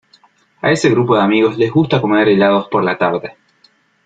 [0.63, 3.37] A ese grupo de amigos les gusta comer helados por la tarde.